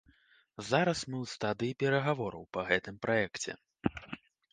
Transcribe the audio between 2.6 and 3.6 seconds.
гэтым праекце.